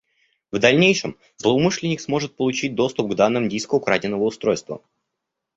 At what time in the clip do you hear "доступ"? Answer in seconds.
2.73-3.11